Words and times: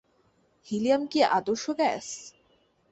Helium 0.67 1.03
কি 1.11 1.19
আদর্শ 1.37 1.65
gas? 1.79 2.07